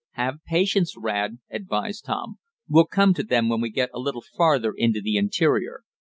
[0.13, 2.39] "Have patience, Rad," advised Tom.
[2.67, 5.83] "We'll come to them when we get a little farther into the interior.